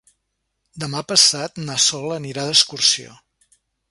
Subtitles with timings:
[0.83, 3.17] Demà passat na Sol anirà d'excursió.